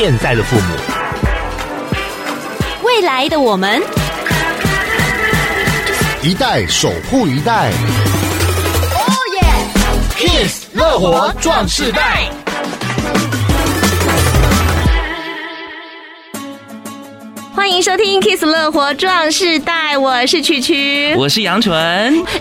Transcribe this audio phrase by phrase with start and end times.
[0.00, 0.76] 现在的父母，
[2.84, 3.82] 未来的我们，
[6.22, 7.72] 一代守护一代。
[8.94, 9.42] 哦耶
[10.16, 12.30] ！Kiss 乐活壮世代。
[17.78, 21.72] 迎收听《Kiss 乐活壮世代》，我是曲曲，我是杨纯。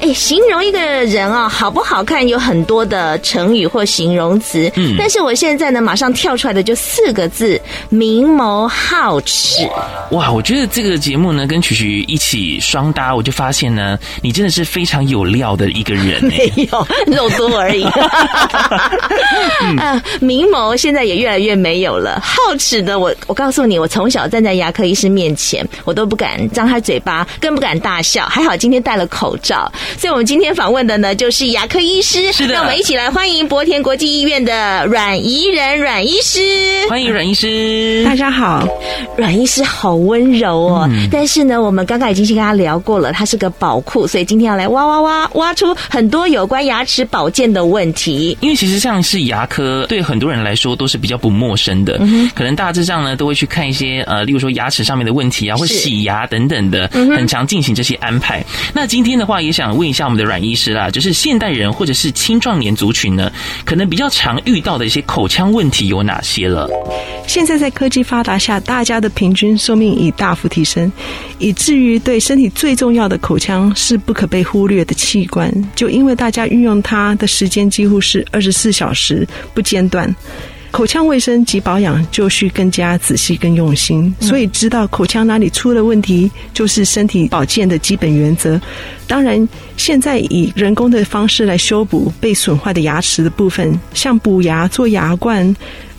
[0.01, 9.69] 哎，形容一个人啊，好不好看有很多的成语或形容词，嗯，但是我现在呢，马上跳出来的就四个字：明眸皓齿。
[10.09, 16.25] 哇，我觉得这个节目呢，跟曲曲一起双搭，我就发现呢，你真的是非常有料的一个人。
[16.25, 17.83] 没有肉多而已。
[19.77, 22.19] 啊，明眸现在也越来越没有了。
[22.25, 28.25] 皓齿呢，我我告诉你，我从小站在牙科医师面前，我都不敢张开嘴巴，更不敢大笑。
[28.25, 32.31] 还好今天戴了口罩，所以我们今天访问的呢，就是牙科医师。
[32.31, 36.39] 是的，让我们一起来欢迎博田国际医院的阮怡仁阮医师。
[36.89, 38.67] 欢迎阮医师，大家好。
[39.17, 48.37] 阮医师好温柔哦，嗯、但是呢，我们刚刚已经先跟他聊过了，他是个宝库，所以今天要来挖挖挖挖出很多有关牙齿保健的问题。
[48.41, 58.45] 因为其实像是牙科，对很多人来说都是比较不陌生的，嗯、可能大致上呢都会去看一些呃，例如说牙齿上面的问题啊，或洗牙等等的，很常进行这些安排。
[58.73, 63.31] 那今天的话，也想问一下我们的阮医师啦，就是现代人或者是青壮年族群呢，
[63.65, 66.69] 可能比较常遇到的一些口腔问题有哪些了？
[67.27, 70.91] 现在在科技发达下，大家的平均寿命已大幅提升，
[71.39, 80.13] 以至于对身体最重要的口腔是不可被忽略的器官，就因为大家运用它的时间几乎是二十四小时不间断。
[80.69, 88.59] 口腔卫生及保养就需更加仔细、更用心，所以知道口腔哪里出了问题，就是身体保健的基本原则。
[89.07, 95.55] 当然，现在以人工的方式来修补被损坏的牙齿的部分，像补牙、做牙冠、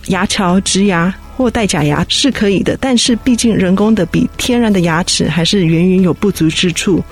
[0.09, 7.03] 牙桥、植牙或戴假牙是可以的，但是毕竟人工的比天然的牙齿还是远远有不足之处。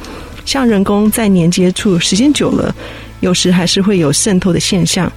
[0.44, 2.72] 像人工在粘接处时间久了，
[3.20, 5.10] 有时还是会有渗透的现象，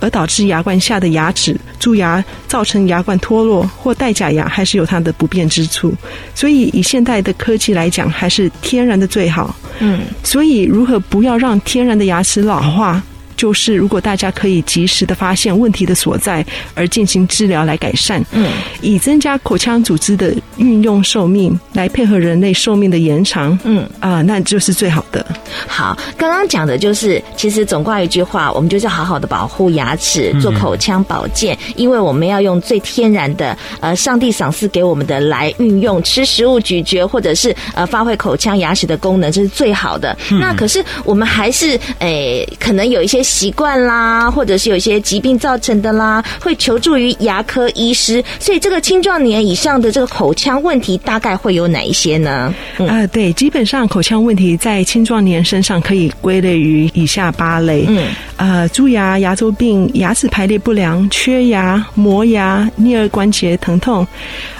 [0.00, 5.94] 而导致牙冠下的牙齿蛀牙，造成牙冠脱落或戴假牙，还是有它的不便之处。
[6.34, 9.54] 所以以现代的科技来讲，还是天然的最好。
[9.80, 13.02] 嗯，所以如何不要让天然的牙齿老化？
[13.38, 16.44] 就是如果大家可以及时的发现问题的所在，
[16.74, 18.50] 而进行治疗来改善，嗯，
[18.82, 25.24] 以增加口腔组织的运用寿命，来配合人类寿命的延长，嗯啊、呃，那就是最好的。
[25.68, 40.18] 好，刚刚讲的就是，其实总挂一句话，我们就是要好好的保护牙齿，做口腔保健，嗯、因为我们要用最天然的，呃，上帝赏赐给我们的来运用，吃食物咀嚼，或者是呃发挥口腔牙齿的功能，这是最好的。
[40.32, 43.22] 嗯、那可是我们还是诶、呃，可能有一些。
[43.28, 48.24] 习惯啦，或者是有一些疾病造成的啦，会求助于牙科医师。
[48.40, 52.30] 所以，这个青壮年以上的这个口腔问题，大概会有哪一些呢？
[52.30, 57.84] 啊、嗯呃，对，基本上口腔问题在青壮年身上可以归类于以下八类。
[57.86, 64.06] 嗯，呃，蛀牙、牙周病、牙齿排列不良、缺牙、磨牙、颞颌关节疼痛。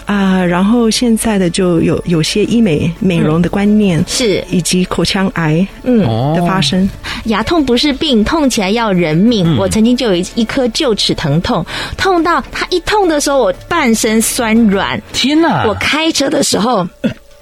[0.08, 6.00] 啊，然后现在的就有有些医美美容的观念、嗯、是，以及口腔癌嗯
[6.34, 6.90] 的发生、嗯。
[7.24, 9.46] 牙痛不是病，痛起来要人命。
[9.46, 11.62] 嗯、我曾经就有一一颗臼齿疼痛，
[11.98, 14.98] 痛到它一痛的时候，我半身酸软。
[15.12, 15.66] 天哪！
[15.66, 16.88] 我开车的时候。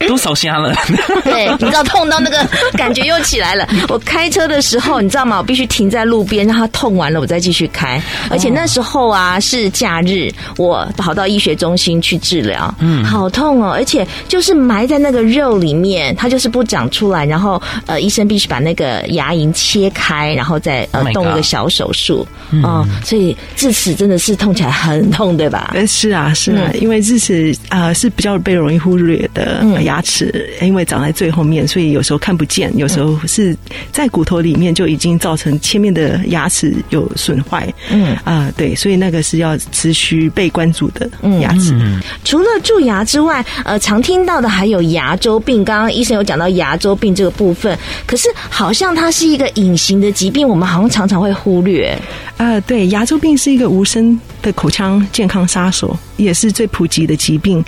[0.00, 0.74] 都烧瞎了，
[1.24, 2.46] 对，你知道痛到那个
[2.76, 3.66] 感觉又起来了。
[3.88, 5.38] 我开车的时候，你知道吗？
[5.38, 8.00] 我必须停在路边，让它痛完了，我再继续开。
[8.28, 13.72] 而且那时候啊是假日，我跑到医学中心去治疗，嗯，好痛哦！
[13.72, 17.24] 而且就是埋在那个肉里面，它就是不长出来。
[17.24, 22.26] 然后呃，医生必须把那个牙龈切开，然后再呃动一个小手术。
[22.62, 25.74] 哦，所以智齿真的是痛起来很痛，对吧？
[25.88, 29.60] 是啊，是啊，因为智齿啊是比较被容易忽略的。
[29.62, 29.85] 嗯。
[29.86, 33.56] 牙齿因为长在最后面，所以有时候看不见，有时候是
[33.90, 37.72] 在骨头里面就已经造成前面的牙齿有损坏。
[37.90, 41.08] 嗯啊，对，所以那个是要持续被关注的
[41.40, 41.72] 牙齿。
[41.74, 45.64] 嗯，除了蛀牙之外，呃，常听到的还有牙周病。
[45.64, 51.96] 刚刚医生有讲到牙周病这个部分，可是好像它是一个隐形的疾病，我们好像常常会忽略。
[52.36, 57.62] 啊，对，牙周病是一个无声的口腔健康杀手，也是最普及的疾病。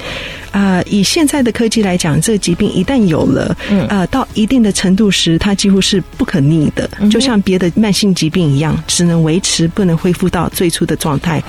[0.53, 11.43] 啊，以现在的科技来讲，这个疾病一旦有了，嗯，呃，到一定的程度时，它几乎是不可逆的，就像别的慢性疾病一样，只能维持，不能恢复到最初的状态。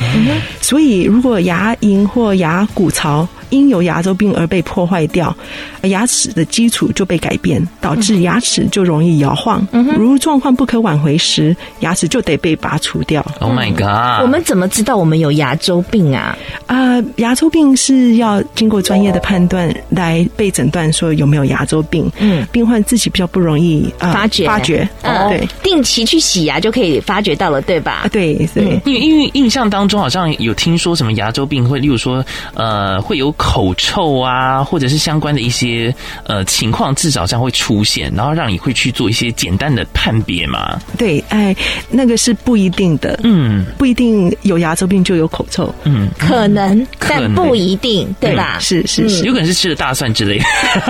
[0.61, 5.35] 所以，如果牙龈或牙骨槽，因有牙周病而被破坏掉，
[5.83, 9.65] 牙齿的基础就被改变，导致牙齿就容易摇晃。
[9.97, 13.25] 如状况不可挽回时，牙齿就得被拔除掉。
[13.39, 14.21] Oh my god！
[14.21, 16.37] 我们怎么知道我们们有牙周病啊？
[16.65, 22.09] 啊、呃，牙周病是要经过专业的判断来被诊断说有没有牙周病。
[22.19, 24.87] 嗯，病患自己比较不容易、呃、发觉发觉。
[25.01, 28.03] 嗯，对，定期去洗牙就可以发觉到了，对吧？
[28.05, 28.79] 啊，对对。
[28.85, 32.23] 因为因为印象当中好像有听说什么牙周病会，例如说
[32.53, 35.93] 呃会有口臭啊，或者是相关的一些
[36.25, 40.79] 呃情况，至少这样会出现，然后让你会去做一些简单的判别嘛。
[40.97, 41.55] 对，哎，
[41.89, 48.59] 那个是不一定的，嗯，不一定有牙周病就有口臭，嗯，可能，但不一定，对吧？
[48.59, 50.39] 是是是，有可能是吃了大蒜之类。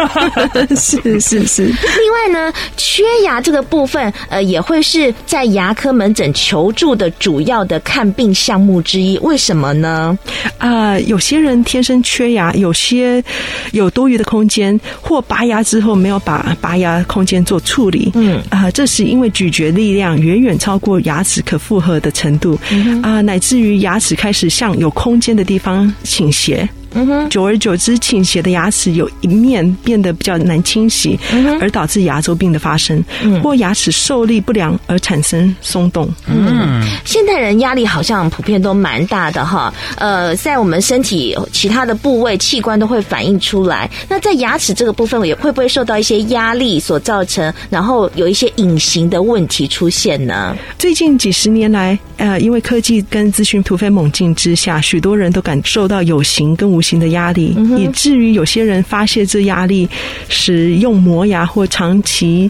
[0.51, 1.63] 的，是是是。
[1.63, 9.17] 另外呢，缺牙这个部分，呃，也会是在牙科门诊求助的主要的看病项目之一。
[9.19, 10.19] 为什么呢？
[10.57, 13.23] 啊，有些人天生缺牙，有些
[13.71, 22.59] 有多余的空间，或拔牙之后没有把拔牙空间做处理，嗯，啊，这是因为咀嚼力量远远超过牙齿可负荷的程度，
[23.01, 26.67] 啊，乃至于牙齿只开始向有空间的地方倾斜。
[26.93, 31.19] 嗯哼，久而久之，倾斜的牙齿有一面变得比较难清洗，
[31.61, 33.03] 而导致牙周病的发生，
[33.43, 36.09] 或牙齿受力不良而产生松动。
[36.27, 39.73] 嗯，现代人压力好像普遍都蛮大的哈。
[39.97, 43.89] 呃，在我们身体其他的部位器官都会反映出来。
[44.07, 50.55] 那在牙齿这个部分，也会不会受到一些压力所造成，然后有一些隐形的问题出现呢？
[50.77, 59.89] 最近几十年来，呃，因为科技跟资讯突飞猛进之下，许多人都感受到有形跟无无形的压力，以至于有些人发泄这压力，
[60.29, 62.49] 使用磨牙或长期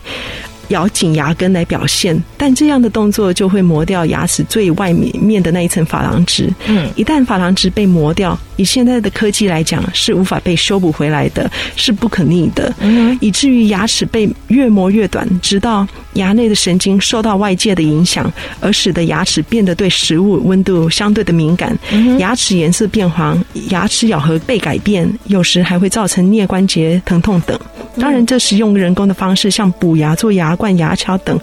[0.70, 6.52] 咬紧牙根来表现，但这样的动作就会磨掉牙齿最外面面的那一层珐琅质。
[6.68, 12.74] 嗯，一旦珐琅质被磨掉，以现在的科技来讲，是无法被修补回来的，是不可逆的。
[12.80, 21.78] 嗯，以至于牙齿被越磨越短，直到牙内的神经受到外界的影响，而使得牙齿变得对食物温度相对的敏感。
[21.92, 27.60] 嗯，牙齿颜色变黄，牙齿咬合被改变，有时还会造成颞关节疼痛等。
[27.98, 31.36] 当然，这是用人工的方式，像补牙、做牙冠、牙桥等，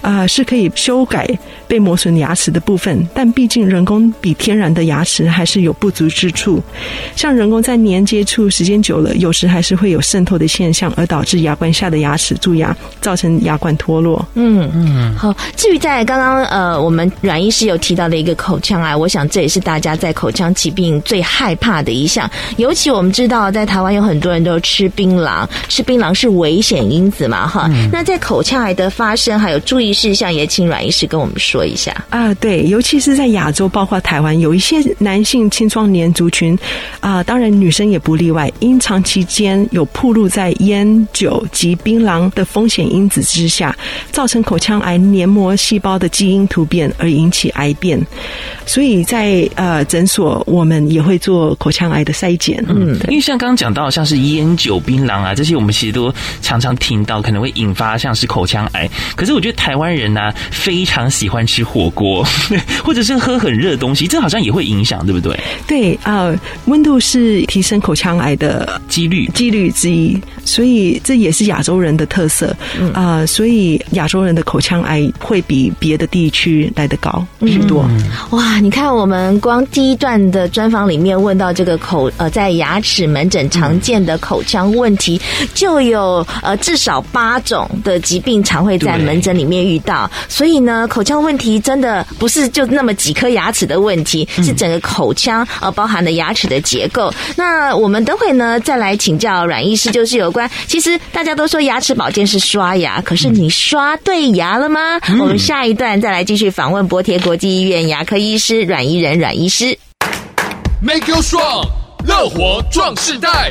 [0.00, 1.28] 啊、呃，是可以修改
[1.66, 3.06] 被磨损牙齿的部分。
[3.12, 6.62] 但毕竟人工比天然的牙齿还是有不足之处。
[7.16, 14.26] 像人工在粘接处时间久了，有时还是会有渗透的现象，而导致牙冠下的牙齿蛀牙，造成牙冠脱落。
[14.34, 15.14] 嗯嗯。
[15.16, 22.30] 好，至于在刚刚呃，我们阮医师有提到的一个口腔癌，我想这也是大家在口腔疾病最害怕的一项。
[22.56, 25.79] 尤其我们知道，在台湾有很多人都吃槟榔，吃。
[25.82, 27.46] 槟榔是危险因子嘛？
[27.46, 32.32] 哈、嗯，那在口腔癌的发生还有注意事项，也请阮医师跟我们说一下啊。
[32.34, 36.58] 对，尤其是在亚洲，包括台湾，有一些男性青壮年族群
[37.00, 43.74] 啊，当然女生也不例外，因长期间有暴露在烟酒及槟榔的风险因子之下，
[44.12, 47.98] 造成口腔癌黏膜细胞的基因突变而引起癌变。
[48.66, 52.62] 所以在呃诊所，我们也会做口腔癌的筛检。
[52.68, 55.69] 嗯，因为像刚刚讲到，像是烟酒、槟榔啊这些，我们。
[55.70, 56.12] 其实都
[56.42, 58.88] 常常听到，可能会引发像是口腔癌。
[59.16, 62.26] 可是我觉得台湾人呢、啊，非常喜欢吃火锅，
[62.84, 65.38] 或者是喝很热的东西，这好像也会影响，对不对？
[65.66, 72.54] 对啊，呃、温度是提升口腔癌的几率几率之一，所以这也是亚洲人的特色
[72.92, 73.26] 啊、呃。
[73.26, 77.84] 所以亚洲人的口腔癌会比别的地区来得高许多。
[77.88, 85.20] 嗯、哇，你看我们光第一段的专访里面问到这个口呃，在牙齿门诊常见的口腔问题
[85.60, 85.80] 就。
[85.80, 97.10] 有呃至少八种的疾病常会在门诊里面遇到，所以呢，口腔问题真的不是就那么几颗牙齿的问题，是整个口腔呃包含了牙齿的结构。
[97.34, 105.00] 那我们等会呢再来请教阮医师，就是有关其实大家都说牙齿保健是刷牙，可是你刷对牙了吗？
[105.18, 109.78] 我们下一段再来继续访问博铁国际医院牙科医师阮怡仁阮医师。
[110.82, 111.66] Make you strong，
[112.06, 113.50] 乐活壮世代。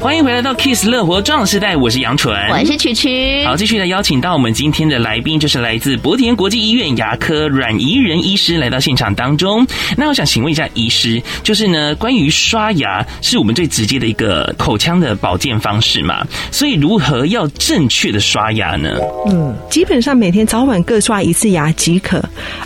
[0.00, 3.44] 欢迎回来到 Kiss 乐活壮时代，我是杨纯，我是曲曲。
[3.44, 9.66] 好，继续来邀请到我们今天的来宾，就是来自博田国际医院牙科阮怡仁医师来到现场当中。
[9.96, 16.24] 那我想请问一下医师，就是呢，关于刷牙是我们最直接的一个口腔的保健方式嘛？
[16.52, 18.96] 所以如何要正确的刷牙呢？
[19.26, 22.18] 嗯，基本上每天早晚各刷一次牙即可。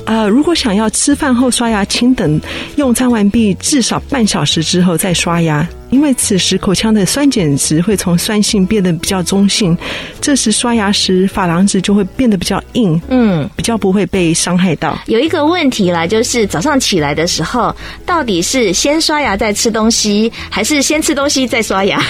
[0.05, 2.39] 啊、呃，如果想要吃饭后刷牙，请等
[2.77, 5.67] 用餐完毕至少半小时之后再刷牙。
[5.93, 9.77] 因为此时口腔的酸碱值会从酸性变得比较中性，
[10.21, 14.99] 这时刷牙时珐琅质就会变得比较硬，嗯，比较不会被伤害到。
[15.07, 17.75] 有一个问题啦，就是早上起来的时候，
[18.07, 22.03] 到底是先刷牙再吃东西，还是先吃东西再刷牙？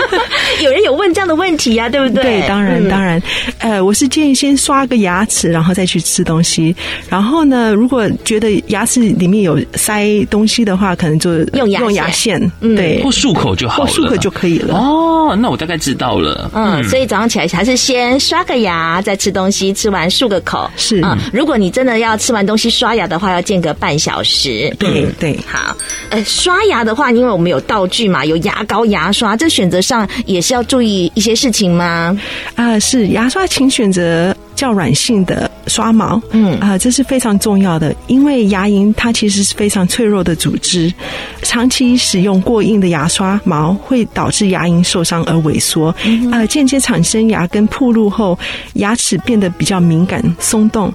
[0.64, 2.24] 有人有问这样的问题呀、啊，对不对？
[2.24, 3.22] 对，当然，当然，
[3.58, 6.74] 呃，我是建议先刷个牙齿，然后再去吃东西。
[7.10, 14.74] 然后呢，如果觉得牙齿里面有塞东西的话，可能就用牙用牙线，嗯，对，或漱口就好了，漱口就可以了。
[14.74, 16.50] 哦，那我大概知道了。
[16.54, 20.70] 嗯，所以早上起来还是先刷个牙，再吃东西，吃完漱个口。
[20.76, 24.74] 是啊、嗯，如果你真的要吃完东西刷牙的话，要间隔半小时。
[24.78, 25.76] 对对，好。
[26.10, 32.16] 呃，刷牙的话，因为我们有道具嘛，有牙膏、牙刷，这选择上也是要注意一些事情吗？
[32.54, 36.58] 啊、呃，是牙刷，请选择较软性的刷毛，嗯。
[36.60, 40.92] 啊、呃，这是非常重要的，因为牙龈它其实是非常脆弱的组织，
[41.42, 48.38] 长期使用过硬的牙刷毛会导致牙龈受伤而萎缩，啊、嗯呃，间接产生牙根暴露后，
[48.74, 50.92] 牙齿变得比较敏感松动。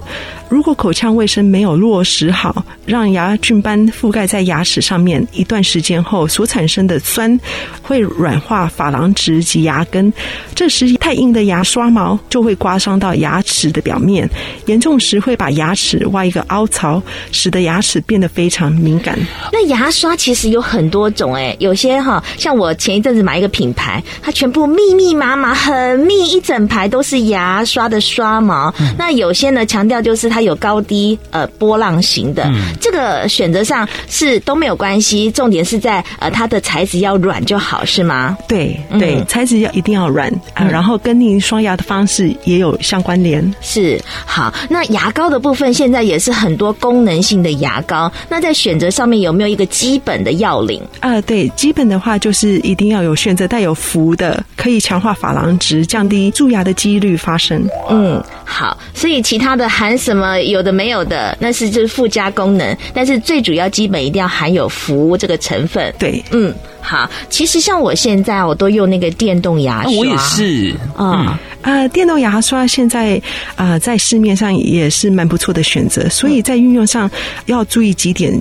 [0.48, 7.38] 如果口腔卫生没有落实好，让牙菌斑覆盖在牙齿上面一段时间后，所产生的酸
[7.82, 10.12] 会软化珐琅质及牙根，
[10.54, 14.28] 这时太硬的牙刷毛就会刮伤到牙齿的表面，
[14.66, 17.02] 严重时会把牙齿挖一个凹槽，
[17.32, 19.18] 使得牙齿变得非常敏感。
[19.52, 28.72] 那牙刷其实有很多种哎，有些哈，像我前一阵子买一个品牌，它全部密密麻麻，很密一整排都是牙刷的刷毛。
[28.78, 30.44] 嗯、那有些呢，强调就是它。
[30.44, 38.36] 有高低呃波浪形的，嗯、这个选择上是都没有关系，重点是在呃它的材质要软就好，是吗？
[38.46, 43.54] 对对，嗯、材质要一定要软啊，然后跟您刷牙的方式也有相关联。
[43.62, 51.22] 是好，那牙膏的部分现在也是很多功能性的牙膏，那在选择上面有没有一个基本的要领啊、呃？
[51.22, 57.66] 对，基本的话就是一定要有选择带有氟的，可以强化珐琅质，降低蛀牙的几率发生。
[57.88, 60.38] 嗯，好，所以其他的含什么？
[60.40, 65.92] 有的没有的，那是就是附加功能，但是最主要基本一定要含有氟这个成分。
[65.98, 71.26] 对，嗯，好，其实像我现在我都用那个电动牙刷，我也是，嗯。
[71.64, 73.16] 啊、呃，电动牙刷现在
[73.56, 77.10] 啊、呃，在市面上也是蛮不错的选择，所以在运用上
[77.46, 78.38] 要注意几点，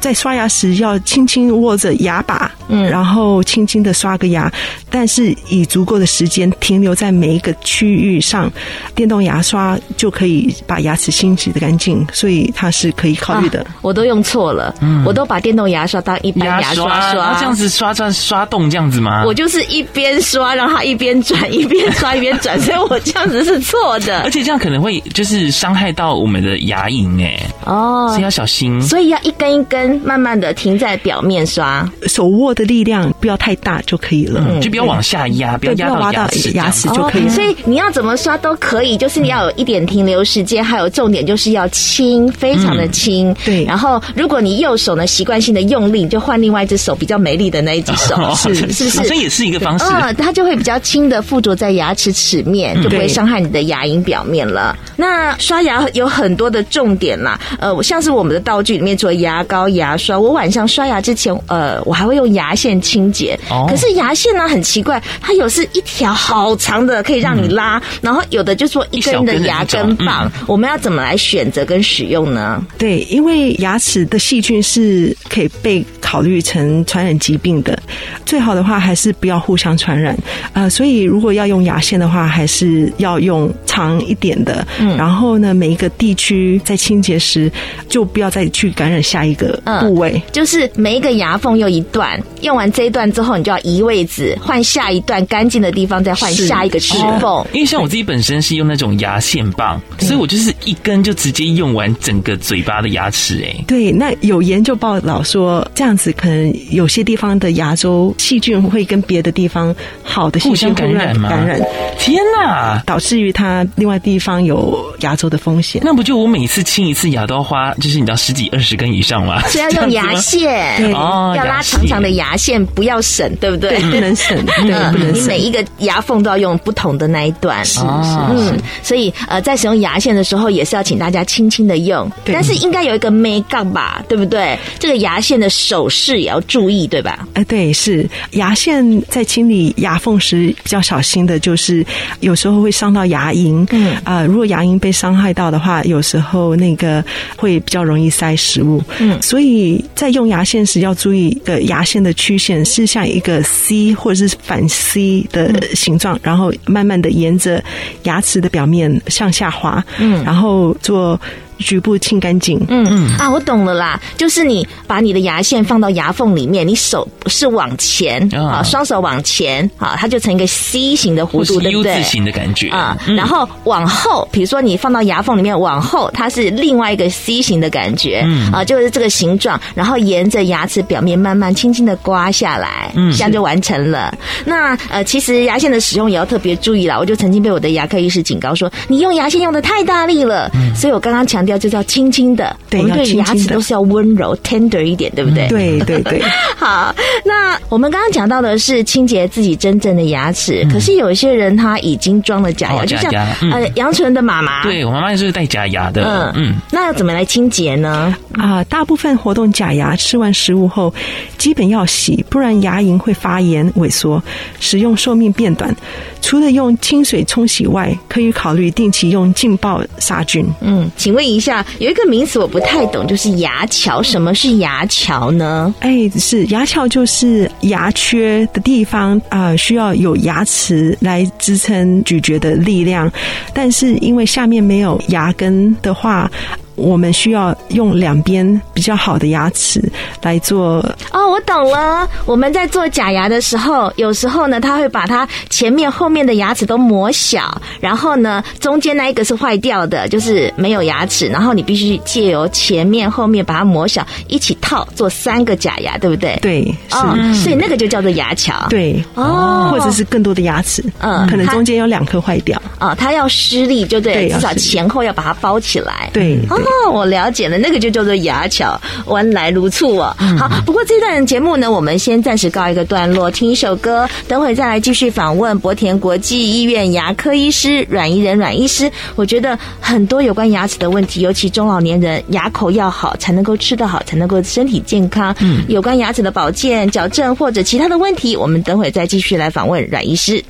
[0.00, 4.52] 在刷牙时要轻轻握着牙把，嗯，然后轻轻的刷个牙，
[4.90, 8.52] 但是以足够的时间停留在每一个区域上，
[8.92, 13.60] 电动牙刷就可以把牙齿清洗的干净，所以它是可以考虑的。
[13.60, 19.24] 啊、我都用错了，嗯，我都把电动牙刷当一般牙刷刷，刷这样子刷刷刷动这样子吗？
[19.26, 22.58] 我就是一边刷，让它一边转，一边刷一边转。
[22.60, 28.80] 所以我这样子是错的， 而且这样可能会就是伤害到我们的牙龈哎哦，所以要小心。
[28.80, 37.30] 所以要一根一根慢慢的停在表面刷，手握的力量不要太大就可以了，嗯、就不要往下压，不要压到牙齿，牙齿就可以了。
[37.30, 43.30] 所以你要怎么刷都可以，就是你要有一点停留时间，还有重点就是要轻，非常的轻。
[43.30, 49.02] 嗯、对，然后如果你右手呢习惯性的用力，就换另外一只手比较没力的那一只手，哦、是是不是？
[49.02, 49.84] 这也是一个方式。
[49.90, 52.94] 嗯，它就会比较轻的附着在牙齿齿面，就。
[52.94, 54.78] 不会伤害你的牙龈表面了。
[54.94, 63.36] 那刷牙有很多的重点啦，呃，像是我们的道具里面，除了牙膏、牙刷，我晚上刷牙之前，呃，我还会用牙线清洁。
[63.50, 63.66] 哦。
[63.68, 70.30] 可是牙线呢，很奇怪，它有是一条好长的，可以让你拉，嗯、然后有的就说一根的牙根棒。
[70.38, 72.64] 嗯、我们要怎么来选择跟使用呢？
[72.78, 77.76] 对，因为牙齿的细菌是可以被考虑成传染疾病的，
[78.24, 80.16] 最好的话还是不要互相传染。
[80.52, 82.84] 呃，所以如果要用牙线的话，还是。
[82.98, 87.50] 要用长一点的，嗯，然后呢，每一个地区在清洁时
[87.88, 97.44] 就不要再去感染下一个部位，嗯，就是每一个牙缝有一段，用完这一段之后，你就要移位置，换下一段干净的地方，再换下一个齿缝。
[97.52, 103.42] 因为像我自己本身是用那种牙线棒，所以我就是一根就直接用完整个嘴巴的牙齿。
[103.44, 111.28] 哎，对，那有研究报道说，这样子可能有些地方的牙周细菌会跟别的地方好的细菌感染吗？
[111.28, 111.60] 感染，
[111.98, 112.82] 天哪！
[112.86, 119.40] 导致于它另外地方有牙周的风险，那不就我每次清一次牙都要花，就是你知道十几二十根以上吗？
[119.48, 123.78] 是要用牙线，对哦，要拉长长的牙线，不要省，对不对？
[123.78, 124.34] 对，不能省。
[124.44, 127.64] 对，不能省你每一个牙缝都要用不同的那一段。
[127.64, 132.10] 是是是，所以呃，在使用牙线的时候，也是要请大家轻轻的用。
[132.24, 134.58] 但是应该有一个眉角吧，对不对？
[134.78, 137.26] 这个牙线的手势也要注意，对吧？
[137.34, 141.84] 哎，对，是牙线在清理牙缝时比较小心的，就是
[142.20, 143.66] 有时候会伤到牙龈。
[143.70, 147.04] 嗯啊，如果牙龈被伤害到的话，有时候那个
[147.36, 148.82] 会比较容易塞食物。
[148.98, 157.62] 嗯，所以在用牙线时要注意的牙线的曲线是像一个 C 或者是反 C 的形状，然后慢慢的沿着
[158.04, 159.84] 牙齿的表面向下滑。
[159.98, 161.20] 嗯，然后做。
[161.58, 162.58] 局部清干净。
[162.68, 172.96] 嗯嗯啊，我懂了啦，就是你把你的牙线放到牙缝里面，你手是往前啊，双手往前啊，它就成一个 C 型的弧度，对不对？U 字形的感觉啊。
[173.16, 179.60] 然后往后，比如说你放到牙缝里面往后，它是另外一个 C 型的感觉，嗯啊，就是这个形状。
[179.74, 184.12] 然后沿着牙齿表面慢慢轻轻的刮下来，嗯，这样就完成了。
[184.44, 186.98] 那呃，其实牙线的使用也要特别注意啦。
[186.98, 190.50] 我就曾经被我的牙科医师警告说，你用牙线用的太大力了。
[190.54, 191.43] 嗯，所以我刚刚强。
[191.44, 195.46] 调就叫轻轻的，对，我们对牙齿都是要温柔 tender 一点，对不对？
[195.48, 196.22] 对对对。
[196.56, 203.10] 好，那我们刚刚讲到的是清洁自己真正的牙齿，可是有一些人他已经装了假牙，就像
[203.50, 206.04] 呃杨纯的妈妈，对我妈妈就是戴假牙的。
[206.04, 208.14] 嗯嗯，那要怎么来清洁呢？
[208.32, 210.92] 啊，大部分活动假牙吃完食物后，
[211.38, 214.22] 基本要洗，不然牙龈会发炎萎缩，
[214.60, 215.74] 使用寿命变短。
[216.20, 220.46] 除了用清水冲洗外，可以考虑定期用劲爆杀菌。
[220.60, 224.02] 嗯，请问一下，有一个名词我不太懂，就是牙桥。
[224.02, 225.74] 什么是牙桥呢？
[225.80, 233.10] 哎，是牙桥，就是牙缺的地方啊，需要有牙齿来支撑咀嚼的力量，
[233.52, 236.30] 但是因为下面没有牙根的话。
[236.76, 239.82] 我们需要用两边比较好的牙齿
[240.22, 240.84] 来做。
[241.12, 242.08] 哦，我懂了。
[242.26, 256.38] 我们在做假牙的时候，有时候呢，他会把它前面、后面的牙齿都磨小，然后呢，中间那一个是坏掉的，就是没有牙齿，然后你必须借由前面、后面把它磨小，一起套做三个假牙，对不对？
[256.42, 256.96] 对，是。
[256.96, 258.54] 哦，所以那个就叫做牙桥。
[258.68, 262.60] 对，哦，或者是更多的牙齿，嗯，可能中间有两颗坏掉。
[262.80, 266.10] 哦，它要施力，就对，至少前后要把它包起来。
[266.12, 266.38] 对。
[266.64, 270.14] 哦，我了解了，那个就叫做牙桥，弯来如醋哦。
[270.38, 278.90] 好，不过这段节目呢，我们先暂时告一个段落，听一首歌，等会再来继续访问博田国际医院牙科医师阮怡仁阮医师。
[279.14, 285.34] 我觉得很多有关牙齿的问题，尤其中老年人，牙口要好，才能够吃得好，才能够身体健康。
[285.40, 290.42] 嗯，有关牙齿的保健、矫正或者其他的问题，我们等会再继续来访问阮医师。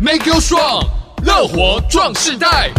[0.00, 0.86] Make you strong，
[1.24, 2.70] 乐活壮世代。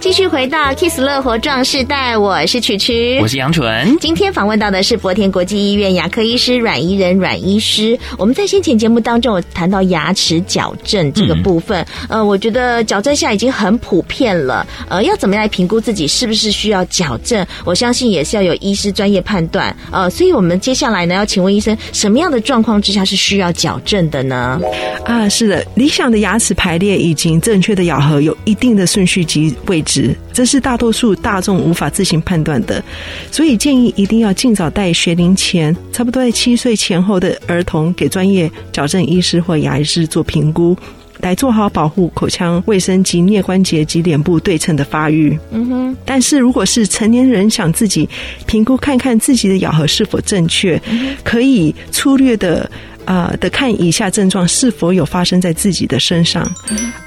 [0.00, 3.94] 继续回到 Kiss 乐活壮世代，我是曲曲，我是杨纯。
[4.00, 7.98] 今天访问到的是博田国际医院牙科医师阮怡仁阮医师。
[8.16, 14.66] 我们在先前节目当中有谈到牙齿矫正这个部分，嗯、呃，我觉得矫正现在已经很普遍了。
[14.88, 17.46] 呃，要怎么样来评估自己是不是需要矫正？
[17.66, 19.74] 我相信也是要有医师专业判断。
[19.92, 24.58] 呃，所以我们接下来呢，要请问医生，什么样的状况之下是需要矫正的呢？
[25.04, 29.89] 啊，是的，理想的牙齿排列以及正确的咬合有一定的顺序及位置。
[30.32, 32.82] 这是大多数大众无法自行判断的，
[33.30, 40.76] 所以建议一定要尽早带学龄前，差不多在七岁前后的儿童给专业矫正医师或牙医师做评估，
[41.20, 45.38] 来做好保护口腔卫生及颞关节及脸部对称的发育。
[45.50, 48.08] 嗯哼，但是如果是成年人想自己
[48.46, 50.80] 评估看看自己的咬合是否正确，
[51.24, 52.70] 可以粗略的。
[53.10, 56.48] 呃，的看以下症状是否有发生在自己的身上，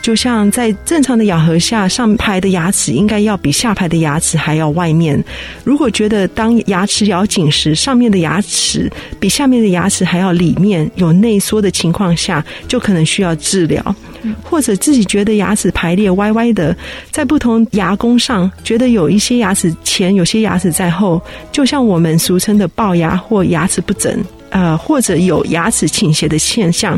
[0.01, 5.23] 就像在正常的咬合下，上排的牙齿应该要比下排的牙齿还要外面。
[5.63, 13.95] 如果觉得当牙齿咬紧时，上面的牙齿比下面的牙齿还要里面有内缩的情况下，就可能需要治疗。
[14.43, 16.75] 或者自己觉得牙齿排列歪歪的，
[17.11, 24.21] 在不同牙弓上觉得有一些牙齿前，有些牙齿在后，就像我们俗称的龅牙或牙齿不整。
[24.53, 26.97] 呃，或者有牙齿倾斜的现象，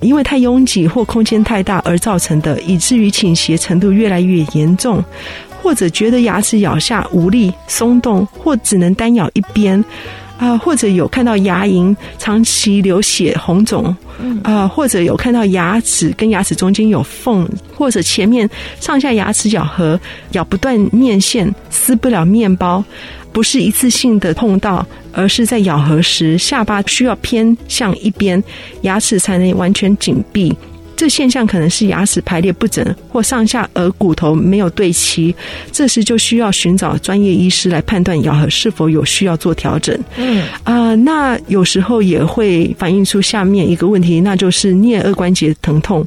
[0.00, 5.04] 因为太拥挤或空间太大而造成的，以至于倾斜程度越来越严重，
[5.62, 9.84] 或者觉得牙齿咬下无力、松动，或只能单咬一边，
[10.36, 13.84] 啊、呃，或者有看到牙龈长期流血、红肿，
[14.42, 18.48] 啊、呃，或者有看到牙齿跟牙齿中间有缝，或者前面
[18.80, 19.98] 上下牙齿咬合
[20.32, 22.84] 咬不断面线，撕不了面包。
[23.32, 28.40] 不是一次性的碰到，而是在咬合时，下巴需要偏向一边，
[28.82, 30.56] 牙齿才能完全紧闭。
[31.04, 35.34] 这这现象可能是牙齿排列不整或上下颌骨头没有对齐，
[35.70, 39.94] 这时就需要寻找专业医师来判断咬合是否有需要做调整。
[40.16, 46.06] 嗯啊、呃，那有时候也会反映出下面一个问题，那就是颞颌关节疼痛。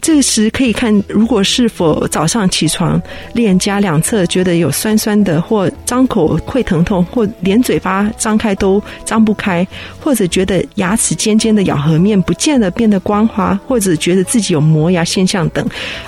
[0.00, 3.00] 这时可以看，如果是否早上起床，
[3.34, 9.66] 脸颊两侧觉得有酸酸的，或张口会疼痛，或连嘴巴张开都张不开，
[10.00, 15.64] 或者觉得牙齿尖尖的咬合面不见得变得光滑，或者觉得自己有磨牙现象等。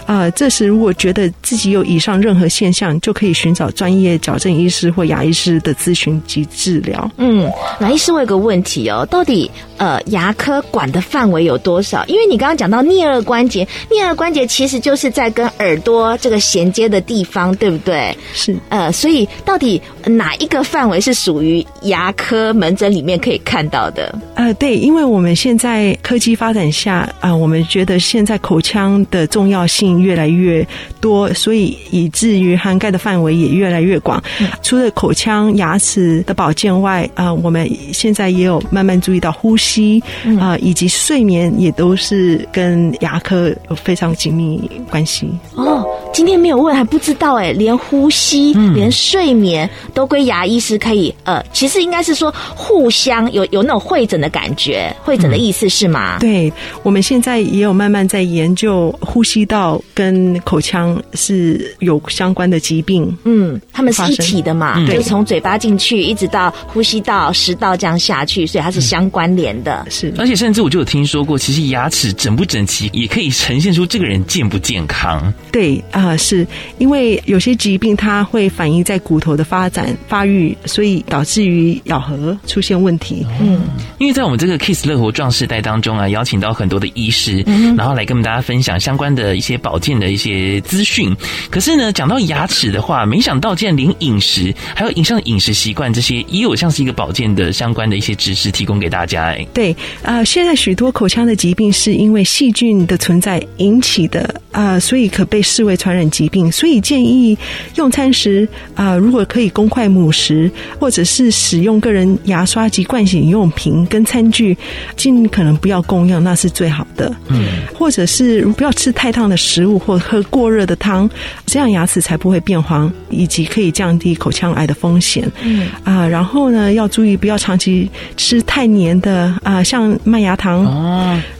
[0.07, 7.11] 啊、呃，这时如果觉得自己有以上任何现象，就可以寻找专业矫正医师或牙医师的咨询及治疗。
[7.18, 7.50] 嗯，
[7.81, 12.05] 牙医师，我有个问题哦，到底呃牙科管的范围有多少？
[12.07, 13.68] 因为你刚刚讲到颞颌关节。
[13.90, 18.16] 颞顎关节其实就是在跟耳朵这个衔接的地方，对不对？
[18.32, 18.56] 是。
[18.68, 24.14] 呃，所以到底哪一个范围是属于牙科门诊里面可以看到的？
[24.34, 30.66] 呃，对，因为我们现在科技发展下啊，呃，我们觉得现在口腔的重要性越来越
[31.00, 34.22] 多，所以以至于涵盖的范围也越来越广。
[34.40, 40.02] 嗯，除了口腔牙齿的保健外，啊，呃，我们现在也有慢慢注意到呼吸
[40.38, 43.52] 啊，呃，以及睡眠也都是跟牙科。
[43.74, 45.87] 非常紧密关系哦。
[46.12, 51.14] 今天没有问还不知道哎，连呼吸、嗯、连睡眠都归牙医师可以。
[51.24, 56.18] 呃，其实应该是说互相有有那种会诊的感觉，会诊的意思是吗？
[56.18, 63.16] 嗯、对，我们现在也有慢慢在研究呼吸道跟口腔是有相关的疾病。
[63.24, 69.82] 嗯，他们是一体的嘛，对，就从嘴巴进去一直到呼吸道、食道这样下去，所以它是相关联的。
[69.87, 75.33] 嗯、是，而且甚至我就有听说过，其实牙齿整不整齐也可以呈现出这个人健不健康。
[75.51, 76.03] 对啊。
[76.03, 76.44] 呃，是
[76.79, 83.25] 因为有些疾病它会反映在骨头的发展发育，所以导致于咬合出现问题。
[83.40, 83.62] 嗯，
[83.98, 91.16] 因为在我们这个 Kiss 乐活壮世代当中啊，邀请到很多的医师，嗯，然后来跟我们大家分享相关的一些保健的一些资讯。
[91.51, 99.27] 可是呢，讲到牙齿的话，没想到竟然连饮食还有影像饮食习惯这些，也有像是一个保健的相关的一些知识提供给大家。
[99.27, 99.70] 哎，对
[100.03, 107.36] 啊，呃，现在许多口腔的疾病是因为细菌的存在引起的啊，呃，所以可被视为传染疾病，所以建议
[107.76, 114.56] 用餐时啊、呃，如果可以公筷母食，或者是使用个人牙刷及盥洗用品跟餐具，
[114.96, 117.14] 尽可能不要共用，那是最好的。
[117.28, 121.08] 嗯，或者是不要吃太烫的食物或喝过热的汤，
[121.46, 125.30] 这样牙齿才不会变黄，以及可以降低口腔癌的风险。
[125.42, 130.64] 嗯啊，然后呢，要注意不要长期吃太黏的啊，像麦芽糖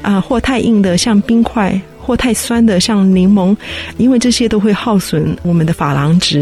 [0.03, 1.81] 啊，或太硬的像冰块。
[2.03, 3.57] 或太酸的，像柠檬，
[3.97, 6.41] 因为这些都会耗损我们的珐琅质。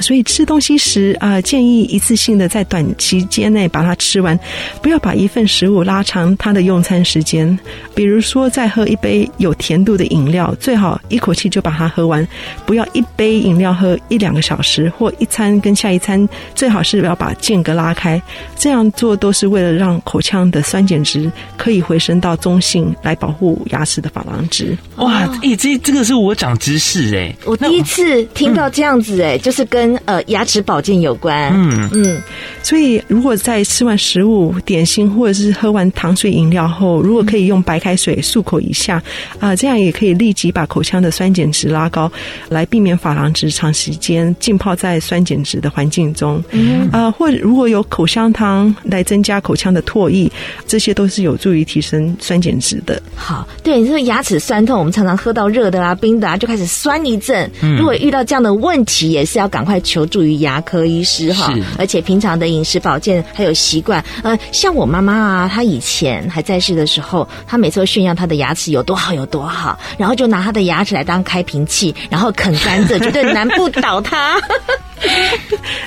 [0.00, 4.38] 所以吃东西时啊、呃，建议一次性的在短期间内把它吃完，
[4.82, 7.58] 不要把一份食物拉长它的用餐时间。
[7.94, 12.26] 比如说，再喝一杯有甜度的饮料，最好一口气就把它喝完，
[12.66, 18.20] 不要一杯饮料喝一两个小时，或一餐跟下一餐最好是要把间隔拉开。
[18.56, 24.76] 这样做都是为了让口腔的酸碱值可以回升到中性，来保护牙齿的珐琅质。
[24.96, 29.85] 哇，哎、欸，这这个是我长知识哎、欸，我第一次听到这样子哎、欸，就是跟。
[29.86, 32.20] 跟呃牙齿保健有关，嗯嗯，
[32.62, 38.96] 所以如果在吃完食物、点心或者是喝完糖水饮料后，如果可以用白开水漱口一下
[39.38, 42.10] 啊、呃，这样也可以立即把口腔的酸碱值拉高，
[42.48, 46.42] 来避免珐琅质长时间浸泡在酸碱值的环境中。
[46.50, 50.30] 嗯啊、呃，或者如果有口香糖来增加口腔的唾液，
[50.66, 53.00] 这些都是有助于提升酸碱值的。
[53.14, 57.48] 好，对，你说牙齿酸痛，我们常常喝到热的啦、冰的啊，就开始酸一阵。
[57.78, 59.75] 如果遇到这样的问题，也是要赶快。
[59.80, 74.40] 求助于牙科医师哈，而且平常的饮食保健还有习惯，呃，像我妈妈啊，她以前还在世的时候，她每次都炫耀她的牙齿有多好有多好，然后就拿她的牙齿来当开瓶器，然后啃甘蔗，绝对难不倒她。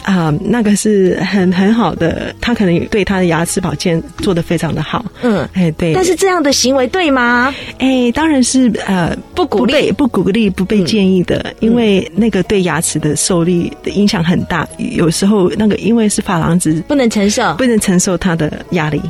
[0.04, 5.04] 啊、呃，那个是很很好的，她可能对她的牙齿保健做的非常的好。
[5.23, 5.93] 嗯，哎，对。
[5.93, 7.54] 但是这样的行为对吗？
[7.80, 14.68] 哎，当然是呃不鼓励、不鼓励、不被建议的，嗯，因为那个对牙齿的受力的影响很大。
[14.78, 19.02] 有时候那个因为是珐琅质，不能承受，不能承受它的压力。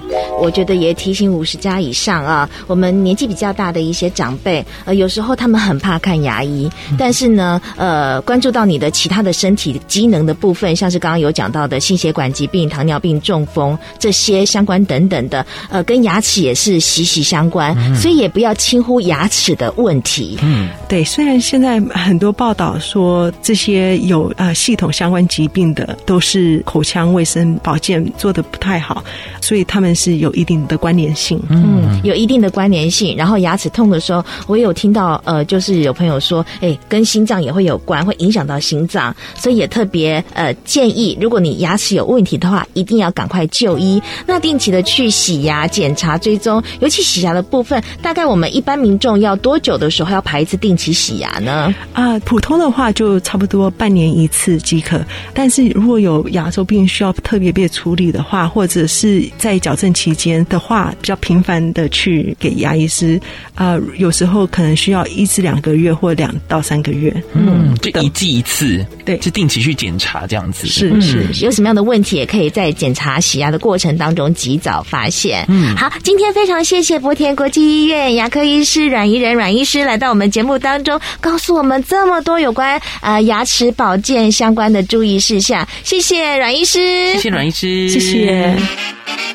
[0.41, 20.37] 我觉得也提醒五十加以上啊，我们年纪比较大的一些长辈，呃，有时候他们很怕看牙医，但是呢，呃，关注到你的其他的身体机能的部分，像是刚刚有讲到的心血管疾病、糖尿病、中风这些相关等等的，呃，跟牙齿也是息息相关，嗯，所以也不要轻忽牙齿的问题。
[20.41, 21.03] 嗯，对。
[21.03, 29.01] 虽然现在很多报道说这些有呃系统相关疾病的，都是口腔卫生保健做的不太好，
[29.39, 31.41] 所以他们是有一定的关联性。
[31.49, 33.15] 嗯，有一定的关联性。
[33.15, 44.01] 然后牙齿痛的时候，我有听到呃，就是有朋友说，哎，跟心脏也会有关，会影响到心脏，所以也特别呃建议，如果你牙齿有问题的话，一定要赶快就医。
[44.25, 51.73] 那定期的去洗牙检查追踪，尤其洗牙的部分，大概我们一般民众要多久的时候要排一次定期洗牙呢？
[51.93, 55.03] 啊，普通的话就差不多半年一次即可。
[55.33, 63.19] 但是如果有牙周病需要特别被处理的话，或者是在矫正期间的话，比较频繁的去给牙医师
[63.55, 67.13] 啊，有时候可能需要一至两个月或两到三个月。
[67.33, 70.67] 嗯，就一季一次，对，是定期去检查这样子。
[70.67, 75.45] 是是，有什么样的问题也可以在检查洗牙的过程当中及早发现。
[75.47, 85.67] 嗯，好，今天非常谢谢博田国际医院牙科医师阮怡仁阮医师来到我们节目当中，告诉我们这么多有关呃牙齿保健相关的注意事项。
[85.83, 88.55] 谢谢阮医师，谢谢阮医师，谢谢。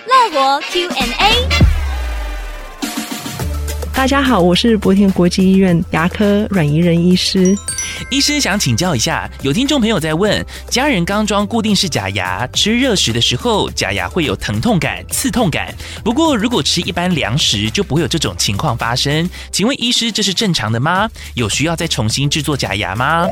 [0.07, 1.64] 乐活 Q&A。
[3.95, 7.57] 大家好，我是博田国际医院牙科阮怡仁医师。
[8.11, 15.73] 医师想请教一下，有听众朋友在问，家人刚装固定式假牙，吃热食的时候，假牙会有疼痛感、刺痛感。
[16.05, 19.31] 不过，如果吃一般凉食，就不会有这种情况发生。
[19.51, 21.09] 请问医师，这是正常的吗？
[21.35, 23.27] 有需要再重新制作假牙吗？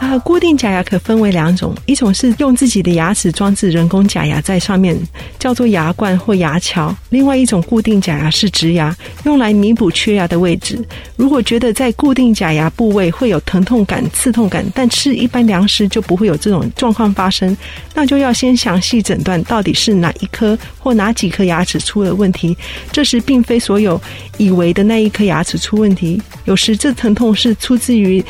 [0.00, 4.98] 啊，固定假牙可分为两种，一种是用自己的牙齿装置人工假牙在上面，
[5.38, 10.82] 叫做牙冠或牙桥；另外一种固定假牙是植牙，用来弥补缺缺牙的位置。
[11.16, 17.54] 如果觉得在固定假牙部位会有疼痛感、刺痛感，但吃一般粮食就不会有这种状况发生，
[17.92, 22.56] 那就要先详细诊断到底是哪一颗或哪几颗牙齿出了问题。
[22.90, 24.00] 这时并非所有
[24.38, 28.24] 以为的那一颗牙齿出问题，有时这疼痛是出自于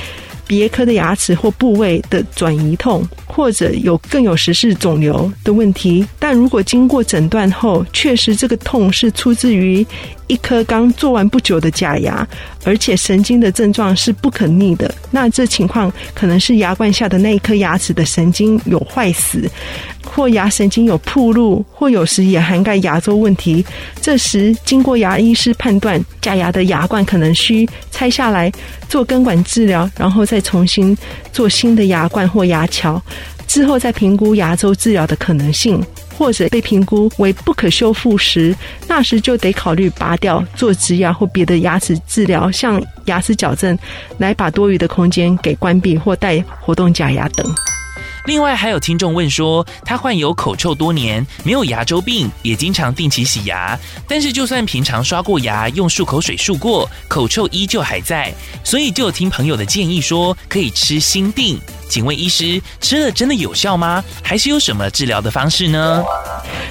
[0.49, 6.05] 别颗的牙齿或部位的转移痛，或者有更有时是肿瘤的问题。
[6.19, 9.87] 但如果经过诊断后，确实这个痛是出自于
[10.29, 12.27] 一颗刚做完不久的假牙，
[12.65, 19.51] 而且神经的症状是不可逆的，那这情况可能是牙冠下的那一颗牙齿的神经有坏死，
[20.05, 23.65] 或牙神经有暴露，或有时也涵盖牙周问题。
[24.01, 28.53] 这时经过牙医师判断，假牙的牙冠可能需拆下来
[28.89, 30.97] 做根管治疗，然后再重新
[31.33, 33.03] 做新的牙冠或牙桥，
[33.47, 35.83] 之后再评估牙周治疗的可能性。
[36.19, 38.53] 或者被评估为不可修复时，
[38.89, 43.79] 那时就得考虑拔掉、做植牙或别的牙齿治疗，像牙齿矫正，
[44.19, 47.55] 来把多余的空间给关闭或戴活动假牙等。
[48.27, 53.79] 另外还有听众问说，他患有口臭多年，没有牙周病，也经常定期洗牙，
[54.09, 61.59] 但是就算平常刷过牙、用漱口水漱过，口臭依旧还在，所以就听朋友的建议说，可以吃锌錠。
[61.89, 64.05] 请问医师，吃了真的有效吗？
[64.23, 66.05] 还是有什么治疗的方式呢？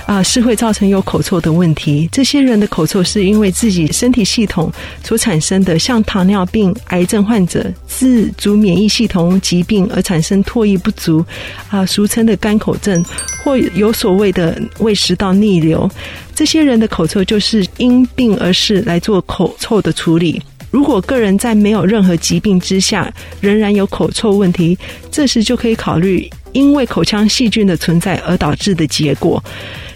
[0.05, 2.07] 啊，是会造成有口臭的问题。
[2.11, 4.71] 这些人的口臭是因为自己身体系统
[5.03, 11.25] 所产生的，像糖尿病、癌症患者、自主免疫系统疾病而产生唾液不足，
[11.69, 13.03] 啊，俗称的干口症，
[13.43, 15.89] 或有所谓的胃食道逆流。
[16.33, 20.41] 这些人的口臭就是因病而逝来做口臭的处理。
[20.69, 24.77] 如果个人在没有任何疾病之下，仍然有口臭问题，
[25.09, 29.43] 这时就可以考虑因为口腔细菌的存在而导致的结果。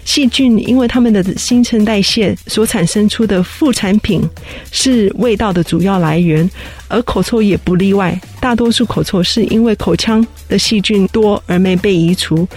[0.04, 4.20] 细菌因为它们的新陈代谢所产生出的副产品
[4.72, 6.50] 是味道的主要来源，
[6.88, 8.20] 而口臭也不例外。
[8.40, 12.48] 大多数口臭是因为口腔的细菌多而没被移除。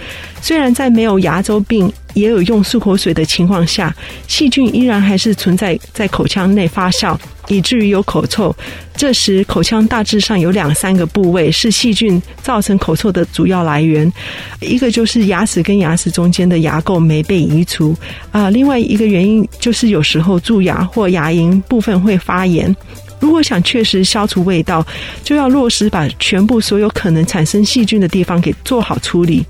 [0.42, 3.94] 虽然在没有牙周病，也有用漱口水的情况下，
[4.26, 7.16] 细菌依然还是存在在口腔内发酵。
[7.48, 8.52] 以至于有口臭，
[8.96, 14.12] 这时口腔大致上有两三个部位是细菌造成口臭的主要来源，
[14.60, 17.94] 一个就是牙齿跟牙齿中间的牙垢没被移除
[18.32, 22.74] 啊，另外一个原因就是有时候蛀牙或牙龈部分会发炎。
[23.20, 24.84] 如果想确实消除味道，
[25.22, 29.44] 就要落实把全部所有可能产生细菌的地方给做好处理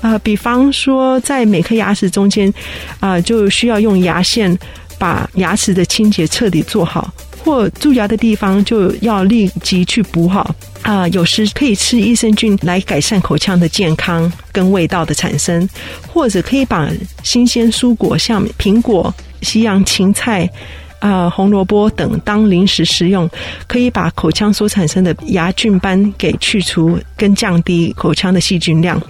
[0.00, 2.52] 啊，比方说在每颗牙齿中间
[3.00, 4.56] 啊，就需要用牙线
[4.98, 7.12] 把牙齿的清洁彻底做好。
[7.44, 11.08] 或蛀牙的地方就要立即去补好啊！
[11.08, 15.66] 有时可以吃益生菌来改善口腔的健康跟味道的产生，
[16.06, 16.90] 或者可以把
[17.22, 20.50] 新鲜蔬果像苹果、西洋芹菜、
[20.98, 23.28] 啊、红萝卜等当零食食用，
[23.66, 29.00] 可以把口腔所产生的牙菌斑给去除，跟降低口腔的细菌量。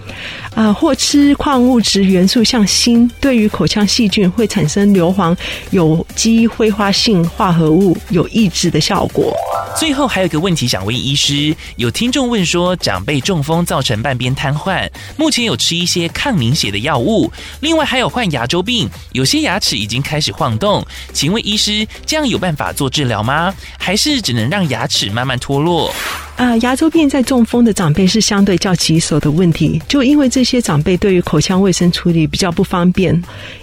[0.53, 5.35] 啊，或吃矿物质元素像锌，对于口腔细菌会产生硫磺
[5.71, 9.33] 有机挥发性化合物，有抑制的效果。
[9.77, 23.53] 最后还有一个问题想问医师，有听众问说，长辈中风造成半边瘫痪，目前有吃一些抗凝血的药物，另外还有患牙周病，有些牙齿已经开始晃动，请问医师，这样有办法做治疗吗？
[23.77, 25.93] 还是只能让牙齿慢慢脱落？
[26.35, 33.21] 啊，牙周病在中风的长辈是相对较棘手的问题，就因为这些长辈对于口腔卫生处理比较不方便，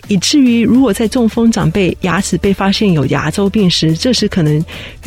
[0.08, 4.62] 以至于如果在中风长辈牙齿被发现有牙周病时，这时可能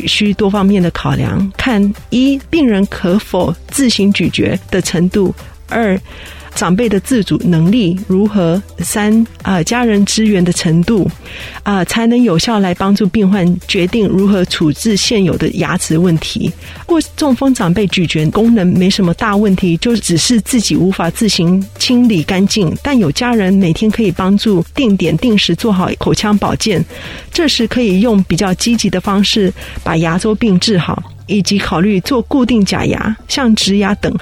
[0.06, 5.32] 需多方面的考量，看一病人可否自行咀嚼的程度，
[5.68, 6.00] 二。
[6.54, 8.62] 长辈的自主能力如何？
[8.78, 11.08] 三啊、家人支援的程度
[11.62, 16.50] 啊、才能有效来帮助病患决定如何处置现有的牙齿问题。
[16.86, 26.84] 或中风长辈咀嚼功能没什么大问题，就只是自己无法自行清理干净，但有家人每天可以帮助定点定时做好口腔保健，
[27.32, 29.52] 这时可以用比较积极的方式
[29.84, 31.02] 把牙周病治好。
[31.30, 34.12] 以及考虑做固定假牙、像植牙等，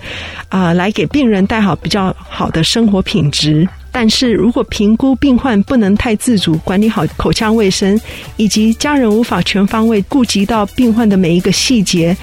[0.51, 3.67] 啊、来给病人带好比较好的生活品质。
[3.91, 7.99] 但是如果评估病患不能太自主管理好口腔卫生，
[8.37, 12.15] 以及家人无法全方位顾及到病患的每一个细节，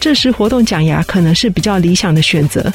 [0.00, 2.70] 这时活动假牙可能是比较理想的选择。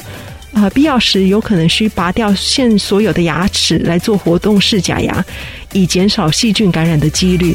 [0.54, 5.24] 啊、必要时有可能需拔掉现所有的牙齿来做活动式假牙，
[5.72, 7.54] 以减少细菌感染的几率。